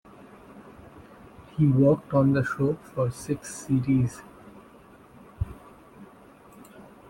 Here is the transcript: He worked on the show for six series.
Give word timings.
He 1.55 1.67
worked 1.67 2.15
on 2.15 2.33
the 2.33 2.43
show 2.43 2.73
for 2.73 3.11
six 3.11 3.53
series. 3.67 4.19